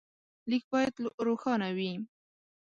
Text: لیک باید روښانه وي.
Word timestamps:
لیک 0.49 0.63
باید 0.71 0.93
روښانه 1.25 1.69
وي. 1.77 1.91